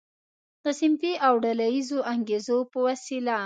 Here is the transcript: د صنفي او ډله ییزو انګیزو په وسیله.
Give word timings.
د 0.63 0.65
صنفي 0.79 1.13
او 1.27 1.33
ډله 1.43 1.65
ییزو 1.75 1.99
انګیزو 2.13 2.57
په 2.71 2.77
وسیله. 2.87 3.35